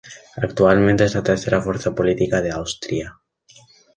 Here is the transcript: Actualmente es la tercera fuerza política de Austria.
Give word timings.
Actualmente 0.37 1.03
es 1.03 1.13
la 1.13 1.21
tercera 1.21 1.61
fuerza 1.61 1.93
política 1.93 2.41
de 2.41 2.49
Austria. 2.49 3.19